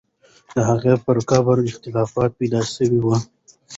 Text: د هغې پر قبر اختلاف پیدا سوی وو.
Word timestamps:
د 0.55 0.57
هغې 0.69 0.93
پر 1.05 1.17
قبر 1.29 1.57
اختلاف 1.69 2.11
پیدا 2.37 2.61
سوی 2.75 2.99
وو. 3.03 3.15